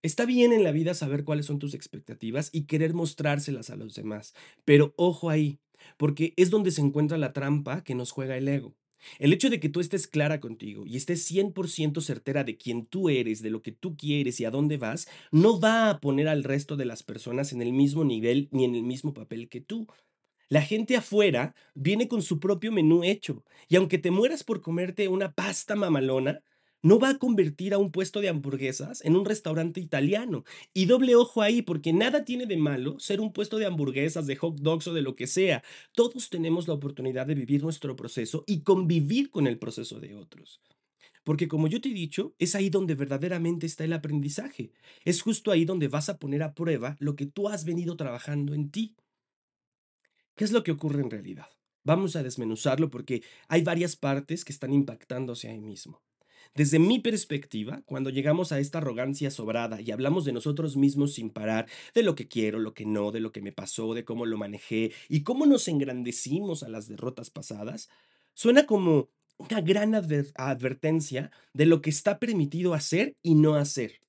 Está 0.02 0.25
bien 0.25 0.52
en 0.52 0.62
la 0.62 0.70
vida 0.70 0.94
saber 0.94 1.25
cuáles 1.25 1.46
son 1.46 1.58
tus 1.58 1.75
expectativas 1.75 2.50
y 2.52 2.66
querer 2.66 2.94
mostrárselas 2.94 3.70
a 3.70 3.76
los 3.76 3.94
demás, 3.94 4.34
pero 4.64 4.94
ojo 4.96 5.30
ahí, 5.30 5.58
porque 5.96 6.32
es 6.36 6.50
donde 6.50 6.70
se 6.70 6.80
encuentra 6.80 7.18
la 7.18 7.32
trampa 7.32 7.82
que 7.82 7.94
nos 7.94 8.12
juega 8.12 8.36
el 8.36 8.46
ego. 8.46 8.76
El 9.18 9.32
hecho 9.32 9.50
de 9.50 9.60
que 9.60 9.68
tú 9.68 9.80
estés 9.80 10.06
clara 10.06 10.40
contigo 10.40 10.84
y 10.86 10.96
estés 10.96 11.30
100% 11.30 12.00
certera 12.00 12.44
de 12.44 12.56
quién 12.56 12.86
tú 12.86 13.08
eres, 13.08 13.42
de 13.42 13.50
lo 13.50 13.62
que 13.62 13.72
tú 13.72 13.96
quieres 13.96 14.40
y 14.40 14.44
a 14.44 14.50
dónde 14.50 14.76
vas, 14.76 15.08
no 15.30 15.60
va 15.60 15.90
a 15.90 16.00
poner 16.00 16.28
al 16.28 16.44
resto 16.44 16.76
de 16.76 16.84
las 16.84 17.02
personas 17.02 17.52
en 17.52 17.62
el 17.62 17.72
mismo 17.72 18.04
nivel 18.04 18.48
ni 18.50 18.64
en 18.64 18.75
el 18.75 18.82
mismo 18.82 19.12
papel 19.14 19.48
que 19.48 19.60
tú. 19.60 19.86
La 20.48 20.62
gente 20.62 20.96
afuera 20.96 21.54
viene 21.75 22.06
con 22.06 22.22
su 22.22 22.38
propio 22.38 22.70
menú 22.70 23.02
hecho 23.02 23.44
y 23.68 23.76
aunque 23.76 23.98
te 23.98 24.10
mueras 24.12 24.44
por 24.44 24.60
comerte 24.62 25.08
una 25.08 25.32
pasta 25.32 25.75
mamalona, 25.75 26.40
no 26.83 26.99
va 26.99 27.11
a 27.11 27.18
convertir 27.18 27.75
a 27.75 27.78
un 27.78 27.90
puesto 27.90 28.21
de 28.21 28.28
hamburguesas 28.28 29.04
en 29.04 29.16
un 29.16 29.25
restaurante 29.25 29.80
italiano. 29.80 30.45
Y 30.73 30.87
doble 30.87 31.16
ojo 31.16 31.42
ahí, 31.42 31.62
porque 31.62 31.92
nada 31.92 32.25
tiene 32.25 32.47
de 32.47 32.56
malo 32.56 32.99
ser 32.99 33.21
un 33.21 33.33
puesto 33.33 33.59
de 33.59 33.66
hamburguesas, 33.66 34.26
de 34.26 34.37
hot 34.37 34.61
dogs 34.61 34.87
o 34.88 34.95
de 34.95 35.02
lo 35.02 35.14
que 35.16 35.26
sea. 35.26 35.62
Todos 35.95 36.30
tenemos 36.30 36.68
la 36.68 36.75
oportunidad 36.75 37.26
de 37.26 37.35
vivir 37.35 37.62
nuestro 37.62 37.97
proceso 37.97 38.45
y 38.47 38.61
convivir 38.61 39.30
con 39.30 39.47
el 39.47 39.59
proceso 39.59 40.00
de 40.00 40.14
otros. 40.14 40.61
Porque 41.25 41.49
como 41.49 41.66
yo 41.66 41.80
te 41.80 41.88
he 41.88 41.92
dicho, 41.92 42.35
es 42.38 42.54
ahí 42.54 42.71
donde 42.71 42.95
verdaderamente 42.95 43.66
está 43.66 43.83
el 43.83 43.92
aprendizaje. 43.92 44.71
Es 45.04 45.23
justo 45.23 45.50
ahí 45.50 45.64
donde 45.64 45.88
vas 45.88 46.09
a 46.09 46.18
poner 46.18 46.45
a 46.45 46.54
prueba 46.54 46.97
lo 47.00 47.16
que 47.16 47.26
tú 47.26 47.49
has 47.49 47.64
venido 47.64 47.97
trabajando 47.97 48.54
en 48.54 48.71
ti. 48.71 48.95
¿Qué 50.37 50.45
es 50.45 50.52
lo 50.52 50.62
que 50.62 50.71
ocurre 50.71 51.00
en 51.00 51.11
realidad? 51.11 51.49
Vamos 51.83 52.14
a 52.14 52.23
desmenuzarlo 52.23 52.90
porque 52.90 53.25
hay 53.49 53.62
varias 53.62 53.97
partes 53.97 54.45
que 54.45 54.52
están 54.52 54.73
impactándose 54.73 55.49
ahí 55.49 55.61
mismo. 55.61 56.00
Desde 56.54 56.78
mi 56.78 56.98
perspectiva, 56.98 57.82
cuando 57.86 58.10
llegamos 58.10 58.52
a 58.52 58.58
esta 58.58 58.78
arrogancia 58.78 59.30
sobrada 59.30 59.80
y 59.80 59.90
hablamos 59.90 60.24
de 60.24 60.32
nosotros 60.32 60.76
mismos 60.76 61.14
sin 61.14 61.30
parar, 61.30 61.66
de 61.94 62.02
lo 62.02 62.14
que 62.14 62.28
quiero, 62.28 62.58
lo 62.58 62.74
que 62.74 62.86
no, 62.86 63.10
de 63.12 63.20
lo 63.20 63.32
que 63.32 63.42
me 63.42 63.52
pasó, 63.52 63.94
de 63.94 64.04
cómo 64.04 64.26
lo 64.26 64.38
manejé 64.38 64.92
y 65.08 65.22
cómo 65.22 65.46
nos 65.46 65.68
engrandecimos 65.68 66.62
a 66.62 66.68
las 66.68 66.88
derrotas 66.88 67.30
pasadas, 67.30 67.88
suena 68.34 68.66
como 68.66 69.10
una 69.38 69.60
gran 69.60 69.92
adver- 69.94 70.32
advertencia 70.36 71.30
de 71.52 71.66
lo 71.66 71.82
que 71.82 71.90
está 71.90 72.18
permitido 72.18 72.74
hacer 72.74 73.16
y 73.22 73.34
no 73.34 73.54
hacer. 73.56 74.00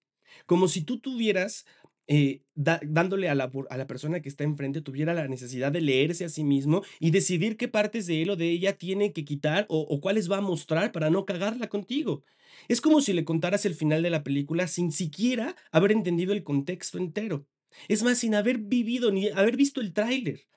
Como 0.45 0.67
si 0.67 0.81
tú 0.83 0.99
tuvieras, 0.99 1.65
eh, 2.07 2.41
dándole 2.55 3.29
a 3.29 3.35
la, 3.35 3.51
a 3.69 3.77
la 3.77 3.87
persona 3.87 4.21
que 4.21 4.29
está 4.29 4.43
enfrente, 4.43 4.81
tuviera 4.81 5.13
la 5.13 5.27
necesidad 5.27 5.71
de 5.71 5.81
leerse 5.81 6.25
a 6.25 6.29
sí 6.29 6.43
mismo 6.43 6.83
y 6.99 7.11
decidir 7.11 7.57
qué 7.57 7.67
partes 7.67 8.07
de 8.07 8.21
él 8.21 8.29
o 8.31 8.35
de 8.35 8.49
ella 8.49 8.77
tiene 8.77 9.13
que 9.13 9.25
quitar 9.25 9.65
o, 9.69 9.81
o 9.81 9.99
cuáles 10.01 10.31
va 10.31 10.37
a 10.37 10.41
mostrar 10.41 10.91
para 10.91 11.09
no 11.09 11.25
cagarla 11.25 11.67
contigo. 11.67 12.23
Es 12.67 12.81
como 12.81 13.01
si 13.01 13.13
le 13.13 13.25
contaras 13.25 13.65
el 13.65 13.75
final 13.75 14.01
de 14.01 14.09
la 14.09 14.23
película 14.23 14.67
sin 14.67 14.91
siquiera 14.91 15.55
haber 15.71 15.91
entendido 15.91 16.33
el 16.33 16.43
contexto 16.43 16.97
entero. 16.97 17.45
Es 17.87 18.03
más, 18.03 18.17
sin 18.19 18.35
haber 18.35 18.57
vivido 18.57 19.11
ni 19.11 19.29
haber 19.29 19.57
visto 19.57 19.81
el 19.81 19.93
tráiler. 19.93 20.47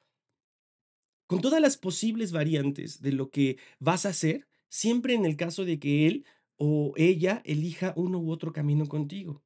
Con 1.27 1.41
todas 1.41 1.61
las 1.61 1.77
posibles 1.77 2.33
variantes 2.33 3.01
de 3.03 3.13
lo 3.13 3.31
que 3.31 3.57
vas 3.79 4.05
a 4.07 4.11
hacer, 4.11 4.49
siempre 4.69 5.15
en 5.15 5.25
el 5.25 5.37
caso 5.37 5.65
de 5.65 5.79
que 5.79 6.07
él 6.07 6.25
o 6.57 6.93
ella 6.97 7.41
elija 7.45 7.93
uno 7.97 8.19
u 8.19 8.31
otro 8.31 8.53
camino 8.53 8.87
contigo. 8.87 9.43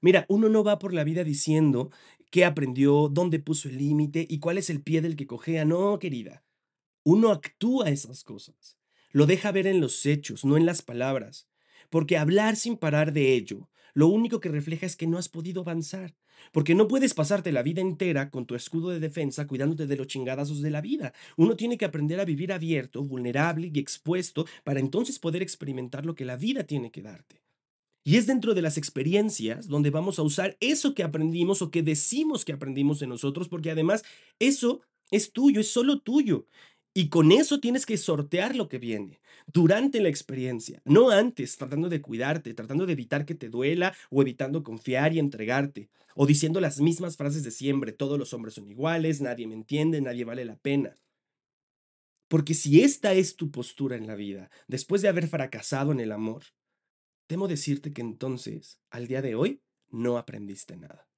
Mira, 0.00 0.26
uno 0.28 0.48
no 0.48 0.64
va 0.64 0.78
por 0.78 0.94
la 0.94 1.04
vida 1.04 1.24
diciendo 1.24 1.90
qué 2.30 2.44
aprendió, 2.44 3.08
dónde 3.08 3.38
puso 3.38 3.68
el 3.68 3.78
límite 3.78 4.26
y 4.28 4.38
cuál 4.38 4.58
es 4.58 4.70
el 4.70 4.82
pie 4.82 5.00
del 5.00 5.16
que 5.16 5.26
cojea. 5.26 5.64
No, 5.64 5.98
querida. 5.98 6.44
Uno 7.04 7.30
actúa 7.30 7.90
esas 7.90 8.24
cosas. 8.24 8.78
Lo 9.10 9.26
deja 9.26 9.52
ver 9.52 9.66
en 9.66 9.80
los 9.80 10.06
hechos, 10.06 10.44
no 10.44 10.56
en 10.56 10.66
las 10.66 10.82
palabras. 10.82 11.48
Porque 11.90 12.16
hablar 12.16 12.56
sin 12.56 12.76
parar 12.76 13.12
de 13.12 13.34
ello, 13.34 13.68
lo 13.94 14.08
único 14.08 14.40
que 14.40 14.48
refleja 14.48 14.86
es 14.86 14.96
que 14.96 15.06
no 15.06 15.18
has 15.18 15.28
podido 15.28 15.62
avanzar. 15.62 16.14
Porque 16.50 16.74
no 16.74 16.88
puedes 16.88 17.14
pasarte 17.14 17.52
la 17.52 17.62
vida 17.62 17.80
entera 17.80 18.30
con 18.30 18.46
tu 18.46 18.54
escudo 18.54 18.88
de 18.90 19.00
defensa 19.00 19.46
cuidándote 19.46 19.86
de 19.86 19.96
los 19.96 20.06
chingadazos 20.06 20.62
de 20.62 20.70
la 20.70 20.80
vida. 20.80 21.12
Uno 21.36 21.56
tiene 21.56 21.76
que 21.76 21.84
aprender 21.84 22.18
a 22.18 22.24
vivir 22.24 22.52
abierto, 22.52 23.02
vulnerable 23.02 23.70
y 23.72 23.78
expuesto 23.78 24.46
para 24.64 24.80
entonces 24.80 25.18
poder 25.18 25.42
experimentar 25.42 26.06
lo 26.06 26.14
que 26.14 26.24
la 26.24 26.36
vida 26.36 26.64
tiene 26.64 26.90
que 26.90 27.02
darte. 27.02 27.41
Y 28.04 28.16
es 28.16 28.26
dentro 28.26 28.54
de 28.54 28.62
las 28.62 28.78
experiencias 28.78 29.68
donde 29.68 29.90
vamos 29.90 30.18
a 30.18 30.22
usar 30.22 30.56
eso 30.60 30.94
que 30.94 31.04
aprendimos 31.04 31.62
o 31.62 31.70
que 31.70 31.82
decimos 31.82 32.44
que 32.44 32.52
aprendimos 32.52 32.98
de 32.98 33.06
nosotros, 33.06 33.48
porque 33.48 33.70
además 33.70 34.02
eso 34.38 34.80
es 35.10 35.32
tuyo, 35.32 35.60
es 35.60 35.68
solo 35.68 36.00
tuyo. 36.00 36.46
Y 36.94 37.08
con 37.08 37.32
eso 37.32 37.58
tienes 37.60 37.86
que 37.86 37.96
sortear 37.96 38.54
lo 38.54 38.68
que 38.68 38.78
viene 38.78 39.20
durante 39.46 40.00
la 40.00 40.08
experiencia, 40.08 40.82
no 40.84 41.10
antes, 41.10 41.56
tratando 41.56 41.88
de 41.88 42.02
cuidarte, 42.02 42.52
tratando 42.52 42.84
de 42.86 42.92
evitar 42.92 43.24
que 43.24 43.34
te 43.34 43.48
duela 43.48 43.94
o 44.10 44.20
evitando 44.20 44.62
confiar 44.62 45.14
y 45.14 45.18
entregarte, 45.18 45.88
o 46.14 46.26
diciendo 46.26 46.60
las 46.60 46.80
mismas 46.80 47.16
frases 47.16 47.44
de 47.44 47.50
siempre, 47.50 47.92
todos 47.92 48.18
los 48.18 48.34
hombres 48.34 48.54
son 48.54 48.68
iguales, 48.68 49.22
nadie 49.22 49.46
me 49.46 49.54
entiende, 49.54 50.02
nadie 50.02 50.24
vale 50.24 50.44
la 50.44 50.56
pena. 50.56 50.98
Porque 52.28 52.54
si 52.54 52.82
esta 52.82 53.14
es 53.14 53.36
tu 53.36 53.50
postura 53.50 53.96
en 53.96 54.06
la 54.06 54.14
vida, 54.14 54.50
después 54.66 55.02
de 55.02 55.08
haber 55.08 55.28
fracasado 55.28 55.92
en 55.92 56.00
el 56.00 56.12
amor, 56.12 56.42
temo 57.32 57.48
decirte 57.48 57.94
que 57.94 58.02
entonces, 58.02 58.78
al 58.90 59.06
día 59.06 59.22
de 59.22 59.34
hoy, 59.34 59.62
no 59.88 60.18
aprendiste 60.18 60.76
nada. 60.76 61.08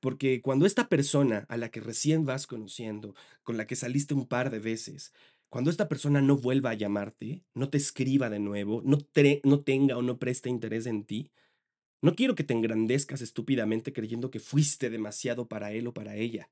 Porque 0.00 0.42
cuando 0.42 0.66
esta 0.66 0.90
persona 0.90 1.46
a 1.48 1.56
la 1.56 1.70
que 1.70 1.80
recién 1.80 2.26
vas 2.26 2.46
conociendo, 2.46 3.14
con 3.42 3.56
la 3.56 3.66
que 3.66 3.74
saliste 3.74 4.12
un 4.12 4.26
par 4.26 4.50
de 4.50 4.58
veces, 4.58 5.14
cuando 5.48 5.70
esta 5.70 5.88
persona 5.88 6.20
no 6.20 6.36
vuelva 6.36 6.68
a 6.68 6.74
llamarte, 6.74 7.42
no 7.54 7.70
te 7.70 7.78
escriba 7.78 8.28
de 8.28 8.38
nuevo, 8.38 8.82
no, 8.84 8.98
no 9.44 9.60
tenga 9.60 9.96
o 9.96 10.02
no 10.02 10.18
preste 10.18 10.50
interés 10.50 10.84
en 10.84 11.04
ti, 11.04 11.32
no 12.02 12.14
quiero 12.14 12.34
que 12.34 12.44
te 12.44 12.52
engrandezcas 12.52 13.22
estúpidamente 13.22 13.94
creyendo 13.94 14.30
que 14.30 14.40
fuiste 14.40 14.90
demasiado 14.90 15.48
para 15.48 15.72
él 15.72 15.86
o 15.86 15.94
para 15.94 16.16
ella. 16.16 16.50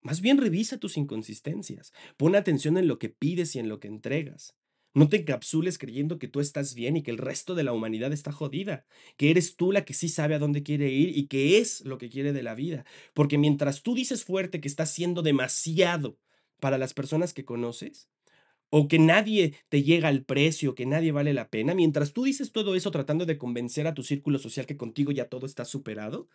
Más 0.00 0.20
bien 0.20 0.38
revisa 0.38 0.78
tus 0.78 0.96
inconsistencias. 0.96 1.92
Pon 2.18 2.36
atención 2.36 2.78
en 2.78 2.86
lo 2.86 3.00
que 3.00 3.08
pides 3.08 3.56
y 3.56 3.58
en 3.58 3.68
lo 3.68 3.80
que 3.80 3.88
entregas. 3.88 4.54
No 4.94 5.08
te 5.08 5.18
encapsules 5.18 5.78
creyendo 5.78 6.18
que 6.18 6.28
tú 6.28 6.40
estás 6.40 6.74
bien 6.74 6.96
y 6.96 7.02
que 7.02 7.10
el 7.10 7.18
resto 7.18 7.54
de 7.54 7.62
la 7.62 7.72
humanidad 7.72 8.12
está 8.12 8.32
jodida, 8.32 8.84
que 9.16 9.30
eres 9.30 9.56
tú 9.56 9.70
la 9.72 9.84
que 9.84 9.94
sí 9.94 10.08
sabe 10.08 10.34
a 10.34 10.38
dónde 10.38 10.62
quiere 10.62 10.90
ir 10.90 11.16
y 11.16 11.26
que 11.26 11.58
es 11.58 11.82
lo 11.82 11.98
que 11.98 12.08
quiere 12.08 12.32
de 12.32 12.42
la 12.42 12.54
vida. 12.54 12.84
Porque 13.14 13.38
mientras 13.38 13.82
tú 13.82 13.94
dices 13.94 14.24
fuerte 14.24 14.60
que 14.60 14.68
estás 14.68 14.92
siendo 14.92 15.22
demasiado 15.22 16.18
para 16.58 16.78
las 16.78 16.94
personas 16.94 17.32
que 17.34 17.44
conoces, 17.44 18.08
o 18.70 18.88
que 18.88 18.98
nadie 18.98 19.54
te 19.68 19.82
llega 19.82 20.08
al 20.08 20.24
precio, 20.24 20.74
que 20.74 20.86
nadie 20.86 21.12
vale 21.12 21.32
la 21.32 21.48
pena, 21.50 21.74
mientras 21.74 22.12
tú 22.12 22.24
dices 22.24 22.52
todo 22.52 22.74
eso 22.74 22.90
tratando 22.90 23.24
de 23.26 23.38
convencer 23.38 23.86
a 23.86 23.94
tu 23.94 24.02
círculo 24.02 24.38
social 24.38 24.66
que 24.66 24.76
contigo 24.76 25.12
ya 25.12 25.28
todo 25.28 25.46
está 25.46 25.64
superado, 25.64 26.28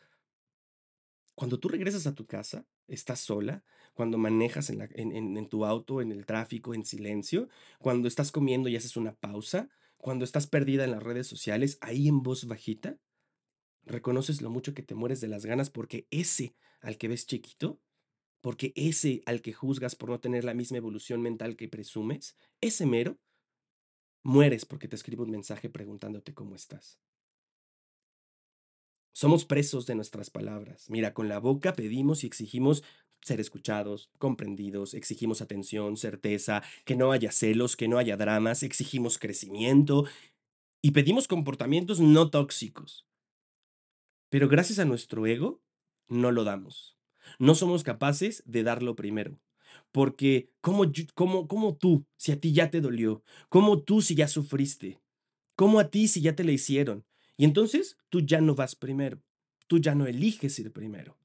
cuando 1.36 1.60
tú 1.60 1.68
regresas 1.70 2.08
a 2.08 2.16
tu 2.16 2.26
casa, 2.26 2.66
estás 2.88 3.20
sola, 3.20 3.64
cuando 3.94 4.18
manejas 4.18 4.70
en, 4.70 4.80
la- 4.80 4.90
en- 4.94 5.12
en- 5.16 5.38
en 5.38 5.48
tu 5.50 5.66
auto, 5.66 6.02
en 6.02 6.12
el 6.12 6.26
tráfico, 6.26 6.74
en 6.74 6.86
silencio, 6.86 7.50
cuando 7.80 8.08
estás 8.08 8.32
comiendo 8.32 8.70
y 8.70 8.76
haces 8.76 8.98
una 8.98 9.14
pausa, 9.16 9.70
cuando 9.98 10.26
estás 10.26 10.48
perdida 10.48 10.84
en 10.84 10.92
las 10.92 11.04
redes 11.04 11.28
sociales, 11.28 11.78
ahí 11.82 12.08
en 12.08 12.24
voz 12.24 12.46
bajita, 12.48 12.98
reconoces 13.86 14.42
lo 14.42 14.50
mucho 14.50 14.74
que 14.74 14.84
te 14.84 14.96
mueres 14.96 15.22
de 15.22 15.28
las 15.28 15.46
ganas 15.46 15.70
porque 15.70 16.08
ese 16.12 16.56
al 16.82 16.98
que 16.98 17.08
ves 17.08 17.26
chiquito, 17.28 17.82
porque 18.42 18.74
ese 18.76 19.22
al 19.26 19.42
que 19.42 19.54
juzgas 19.54 19.96
por 19.96 20.10
no 20.10 20.20
tener 20.20 20.44
la 20.46 20.54
misma 20.54 20.78
evolución 20.78 21.22
mental 21.22 21.56
que 21.56 21.70
presumes, 21.70 22.38
ese 22.62 22.86
mero, 22.86 23.20
mueres 24.24 24.66
porque 24.66 24.88
te 24.90 24.96
escribe 24.98 25.24
un 25.24 25.32
mensaje 25.32 25.70
preguntándote 25.70 26.34
cómo 26.34 26.56
estás. 26.56 27.00
Somos 29.16 29.46
presos 29.46 29.86
de 29.86 29.96
nuestras 29.96 30.30
palabras. 30.30 30.90
Mira, 30.90 31.14
con 31.14 31.30
la 31.30 31.40
boca 31.40 31.74
pedimos 31.74 32.24
y 32.24 32.28
exigimos 32.28 32.84
ser 33.24 33.40
escuchados, 33.40 34.10
comprendidos, 34.18 34.94
exigimos 34.94 35.42
atención, 35.42 35.98
certeza, 35.98 36.62
que 36.86 36.96
no 36.96 37.12
haya 37.12 37.32
celos, 37.32 37.76
que 37.76 37.88
no 37.88 37.98
haya 37.98 38.18
dramas, 38.18 38.64
exigimos 38.64 39.18
crecimiento 39.18 40.06
y 40.82 40.92
pedimos 40.92 41.28
comportamientos 41.28 42.00
no 42.00 42.30
tóxicos. 42.30 43.08
Pero 44.30 44.50
gracias 44.50 44.80
a 44.80 44.86
nuestro 44.86 45.26
ego, 45.26 45.62
no 46.08 46.32
lo 46.32 46.44
damos. 46.44 46.98
No 47.40 47.56
somos 47.56 47.84
capaces 47.84 48.44
de 48.46 48.64
darlo 48.64 48.96
primero. 48.96 49.40
Porque, 49.92 50.50
¿cómo, 50.62 50.84
cómo, 51.14 51.48
cómo 51.48 51.76
tú, 51.76 52.06
si 52.18 52.32
a 52.32 52.40
ti 52.40 52.52
ya 52.52 52.70
te 52.70 52.82
dolió? 52.82 53.24
¿Cómo 53.50 53.82
tú, 53.82 54.02
si 54.02 54.16
ya 54.16 54.28
sufriste? 54.28 55.00
¿Cómo 55.56 55.80
a 55.80 55.90
ti, 55.90 56.08
si 56.08 56.22
ya 56.22 56.36
te 56.36 56.44
la 56.44 56.52
hicieron? 56.52 57.06
Y 57.38 57.46
entonces 57.46 57.98
tú 58.10 58.22
ya 58.22 58.42
no 58.42 58.56
vas 58.56 58.76
primero. 58.76 59.22
Tú 59.68 59.80
ya 59.80 59.96
no 59.96 60.06
eliges 60.06 60.60
ir 60.60 60.72
primero. 60.72 61.18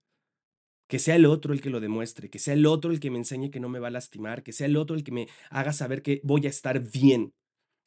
Que 0.88 0.98
sea 0.98 1.16
el 1.16 1.26
otro 1.26 1.52
el 1.52 1.60
que 1.60 1.70
lo 1.70 1.80
demuestre, 1.80 2.30
que 2.30 2.38
sea 2.38 2.54
el 2.54 2.66
otro 2.66 2.90
el 2.90 2.98
que 2.98 3.10
me 3.10 3.18
enseñe 3.18 3.50
que 3.50 3.60
no 3.60 3.68
me 3.68 3.78
va 3.78 3.88
a 3.88 3.92
lastimar, 3.92 4.42
que 4.42 4.52
sea 4.52 4.66
el 4.66 4.76
otro 4.76 4.96
el 4.96 5.04
que 5.04 5.12
me 5.12 5.28
haga 5.50 5.72
saber 5.72 6.02
que 6.02 6.20
voy 6.24 6.46
a 6.46 6.48
estar 6.48 6.80
bien, 6.80 7.34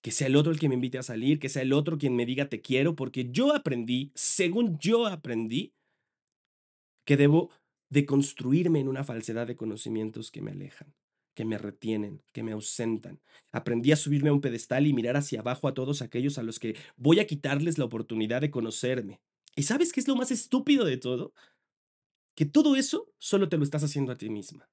que 0.01 0.11
sea 0.11 0.27
el 0.27 0.35
otro 0.35 0.51
el 0.51 0.59
que 0.59 0.69
me 0.69 0.75
invite 0.75 0.99
a 0.99 1.03
salir, 1.03 1.39
que 1.39 1.49
sea 1.49 1.63
el 1.63 1.73
otro 1.73 1.97
quien 1.97 2.15
me 2.15 2.25
diga 2.25 2.47
te 2.47 2.61
quiero, 2.61 2.95
porque 2.95 3.29
yo 3.31 3.53
aprendí, 3.55 4.11
según 4.15 4.77
yo 4.79 5.07
aprendí, 5.07 5.73
que 7.05 7.17
debo 7.17 7.49
de 7.89 8.05
construirme 8.05 8.79
en 8.79 8.87
una 8.87 9.03
falsedad 9.03 9.47
de 9.47 9.55
conocimientos 9.55 10.31
que 10.31 10.41
me 10.41 10.51
alejan, 10.51 10.93
que 11.35 11.43
me 11.43 11.57
retienen, 11.57 12.21
que 12.31 12.43
me 12.43 12.53
ausentan. 12.53 13.19
Aprendí 13.51 13.91
a 13.91 13.97
subirme 13.97 14.29
a 14.29 14.33
un 14.33 14.41
pedestal 14.41 14.87
y 14.87 14.93
mirar 14.93 15.17
hacia 15.17 15.41
abajo 15.41 15.67
a 15.67 15.73
todos 15.73 16.01
aquellos 16.01 16.37
a 16.37 16.43
los 16.43 16.59
que 16.59 16.75
voy 16.95 17.19
a 17.19 17.27
quitarles 17.27 17.77
la 17.77 17.85
oportunidad 17.85 18.41
de 18.41 18.51
conocerme. 18.51 19.19
¿Y 19.55 19.63
sabes 19.63 19.91
qué 19.91 19.99
es 19.99 20.07
lo 20.07 20.15
más 20.15 20.31
estúpido 20.31 20.85
de 20.85 20.97
todo? 20.97 21.33
Que 22.35 22.45
todo 22.45 22.75
eso 22.75 23.11
solo 23.17 23.49
te 23.49 23.57
lo 23.57 23.63
estás 23.63 23.83
haciendo 23.83 24.11
a 24.11 24.15
ti 24.15 24.29
misma. 24.29 24.69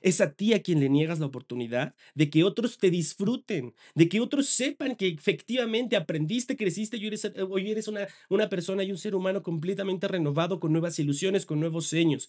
Es 0.00 0.20
a 0.20 0.32
ti 0.32 0.54
a 0.54 0.62
quien 0.62 0.80
le 0.80 0.88
niegas 0.88 1.18
la 1.18 1.26
oportunidad 1.26 1.94
de 2.14 2.30
que 2.30 2.44
otros 2.44 2.78
te 2.78 2.90
disfruten, 2.90 3.74
de 3.94 4.08
que 4.08 4.20
otros 4.20 4.46
sepan 4.46 4.94
que 4.96 5.08
efectivamente 5.08 5.96
aprendiste, 5.96 6.56
creciste 6.56 6.96
y 6.98 7.06
eres, 7.06 7.24
eh, 7.24 7.32
hoy 7.48 7.70
eres 7.70 7.88
una, 7.88 8.06
una 8.28 8.48
persona 8.48 8.84
y 8.84 8.92
un 8.92 8.98
ser 8.98 9.14
humano 9.14 9.42
completamente 9.42 10.08
renovado, 10.08 10.60
con 10.60 10.72
nuevas 10.72 10.98
ilusiones, 10.98 11.46
con 11.46 11.60
nuevos 11.60 11.86
sueños. 11.86 12.28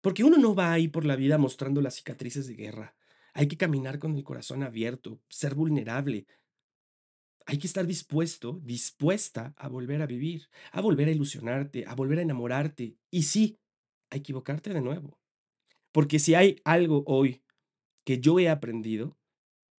Porque 0.00 0.24
uno 0.24 0.38
no 0.38 0.54
va 0.54 0.72
ahí 0.72 0.88
por 0.88 1.04
la 1.04 1.16
vida 1.16 1.36
mostrando 1.38 1.80
las 1.80 1.96
cicatrices 1.96 2.46
de 2.46 2.54
guerra. 2.54 2.94
Hay 3.34 3.48
que 3.48 3.56
caminar 3.56 3.98
con 3.98 4.16
el 4.16 4.24
corazón 4.24 4.62
abierto, 4.62 5.20
ser 5.28 5.54
vulnerable, 5.54 6.26
Hay 7.46 7.58
que 7.58 7.66
estar 7.66 7.86
dispuesto, 7.86 8.60
dispuesta 8.62 9.54
a 9.56 9.68
volver 9.68 10.02
a 10.02 10.06
vivir, 10.06 10.48
a 10.72 10.80
volver 10.80 11.08
a 11.08 11.12
ilusionarte, 11.12 11.86
a 11.86 11.94
volver 11.94 12.18
a 12.18 12.22
enamorarte. 12.22 12.96
Y 13.10 13.22
sí, 13.22 13.58
a 14.10 14.16
equivocarte 14.16 14.72
de 14.72 14.80
nuevo. 14.80 15.18
Porque 15.92 16.18
si 16.18 16.34
hay 16.34 16.60
algo 16.64 17.02
hoy 17.06 17.42
que 18.04 18.20
yo 18.20 18.38
he 18.38 18.48
aprendido, 18.48 19.16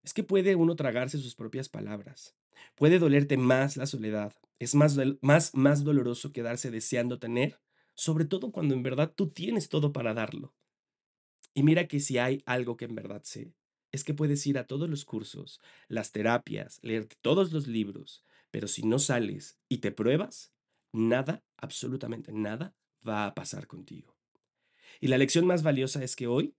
es 0.03 0.15
que 0.15 0.25
puede 0.25 0.57
uno 0.57 0.77
tragarse 0.77 1.19
sus 1.19 1.35
propias 1.35 1.69
palabras. 1.69 2.35
Puede 2.75 2.99
dolerte 2.99 3.37
más 3.37 3.77
la 3.77 3.87
soledad. 3.87 4.35
Es 4.59 4.75
más, 4.75 4.99
más, 5.21 5.55
más 5.55 5.85
doloroso 5.85 6.33
quedarse 6.33 6.71
deseando 6.71 7.19
tener, 7.19 7.61
sobre 7.95 8.25
todo 8.25 8.51
cuando 8.53 8.75
en 8.75 8.83
verdad 8.83 9.13
tú 9.15 9.31
tienes 9.31 9.69
todo 9.69 9.93
para 9.93 10.15
darlo. 10.15 10.55
Y 11.55 11.63
mira 11.63 11.89
que 11.89 12.01
si 12.01 12.19
hay 12.19 12.43
algo 12.47 12.77
que 12.77 12.85
en 12.85 12.95
verdad 12.95 13.23
sé, 13.25 13.55
es 13.93 14.05
que 14.05 14.15
puedes 14.15 14.47
ir 14.47 14.59
a 14.59 14.67
todos 14.67 14.89
los 14.89 15.05
cursos, 15.05 15.61
las 15.89 16.13
terapias, 16.13 16.79
leer 16.83 17.09
todos 17.21 17.53
los 17.53 17.67
libros, 17.67 18.25
pero 18.51 18.69
si 18.69 18.83
no 18.83 18.99
sales 18.99 19.59
y 19.69 19.79
te 19.79 19.93
pruebas, 19.93 20.53
nada, 20.93 21.43
absolutamente 21.57 22.33
nada, 22.33 22.75
va 23.07 23.27
a 23.27 23.35
pasar 23.35 23.67
contigo. 23.67 24.17
Y 25.01 25.09
la 25.09 25.19
lección 25.19 25.47
más 25.47 25.63
valiosa 25.63 26.03
es 26.03 26.17
que 26.17 26.27
hoy, 26.27 26.55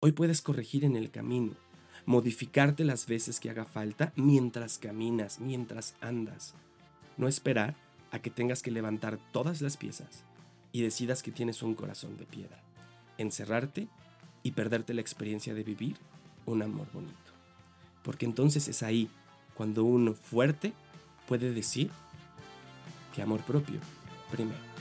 hoy 0.00 0.12
puedes 0.12 0.42
corregir 0.42 0.84
en 0.84 0.96
el 0.96 1.10
camino, 1.10 1.56
modificarte 2.04 2.84
las 2.84 3.06
veces 3.06 3.40
que 3.40 3.50
haga 3.50 3.64
falta 3.64 4.12
mientras 4.16 4.78
caminas, 4.78 5.40
mientras 5.40 5.96
andas. 6.00 6.54
No 7.16 7.28
esperar 7.28 7.76
a 8.10 8.20
que 8.20 8.30
tengas 8.30 8.62
que 8.62 8.70
levantar 8.70 9.18
todas 9.32 9.62
las 9.62 9.76
piezas 9.76 10.24
y 10.72 10.82
decidas 10.82 11.22
que 11.22 11.32
tienes 11.32 11.62
un 11.62 11.74
corazón 11.74 12.16
de 12.16 12.26
piedra. 12.26 12.62
Encerrarte 13.18 13.88
y 14.42 14.52
perderte 14.52 14.94
la 14.94 15.00
experiencia 15.00 15.54
de 15.54 15.64
vivir 15.64 15.96
un 16.46 16.62
amor 16.62 16.86
bonito. 16.92 17.14
Porque 18.02 18.24
entonces 18.24 18.68
es 18.68 18.82
ahí 18.82 19.10
cuando 19.54 19.84
uno 19.84 20.14
fuerte 20.14 20.72
puede 21.28 21.52
decir 21.52 21.90
que 23.14 23.22
amor 23.22 23.42
propio 23.42 23.80
primero. 24.30 24.75